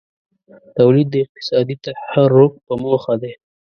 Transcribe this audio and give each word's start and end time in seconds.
تولید 0.77 1.07
د 1.11 1.15
اقتصادي 1.23 1.75
تحرک 1.85 2.53
په 2.65 2.73
موخه 2.83 3.13
دی. 3.21 3.33